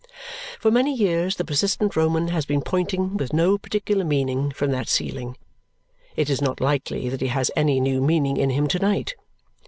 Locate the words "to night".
8.69-9.13